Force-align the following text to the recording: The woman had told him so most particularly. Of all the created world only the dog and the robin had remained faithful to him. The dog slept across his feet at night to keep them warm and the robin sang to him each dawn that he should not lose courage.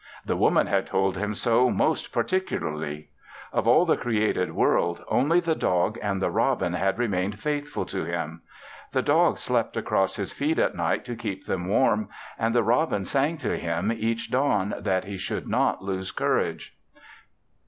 The 0.25 0.35
woman 0.35 0.65
had 0.65 0.87
told 0.87 1.15
him 1.15 1.35
so 1.35 1.69
most 1.69 2.11
particularly. 2.11 3.09
Of 3.53 3.67
all 3.67 3.85
the 3.85 3.95
created 3.97 4.51
world 4.51 5.03
only 5.07 5.39
the 5.39 5.53
dog 5.53 5.99
and 6.01 6.19
the 6.19 6.31
robin 6.31 6.73
had 6.73 6.97
remained 6.97 7.37
faithful 7.39 7.85
to 7.85 8.03
him. 8.05 8.41
The 8.93 9.03
dog 9.03 9.37
slept 9.37 9.77
across 9.77 10.15
his 10.15 10.33
feet 10.33 10.57
at 10.57 10.73
night 10.73 11.05
to 11.05 11.15
keep 11.15 11.45
them 11.45 11.67
warm 11.67 12.09
and 12.39 12.55
the 12.55 12.63
robin 12.63 13.05
sang 13.05 13.37
to 13.45 13.55
him 13.59 13.91
each 13.91 14.31
dawn 14.31 14.73
that 14.79 15.03
he 15.05 15.19
should 15.19 15.47
not 15.47 15.83
lose 15.83 16.11
courage. 16.11 16.75